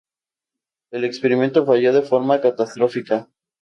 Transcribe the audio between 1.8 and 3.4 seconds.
de forma catastrófica.